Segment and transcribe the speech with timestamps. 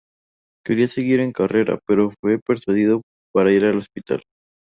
[0.65, 4.23] Quería seguir en carrera, pero fue persuadido para ir al hospital.